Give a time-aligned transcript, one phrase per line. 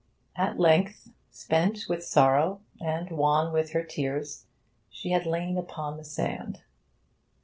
[0.35, 4.47] At length, spent with sorrow and wan with her tears,
[4.89, 6.63] she had lain upon the sand.